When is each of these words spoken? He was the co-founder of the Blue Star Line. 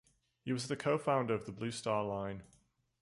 He 0.43 0.51
was 0.51 0.67
the 0.67 0.75
co-founder 0.75 1.31
of 1.35 1.45
the 1.45 1.51
Blue 1.51 1.69
Star 1.69 2.03
Line. 2.03 2.41